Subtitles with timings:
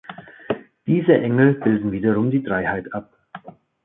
[0.87, 3.13] Diese Engel bilden wiederum die Dreiheit ab.